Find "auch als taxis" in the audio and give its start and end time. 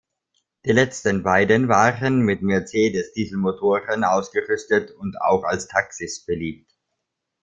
5.21-6.25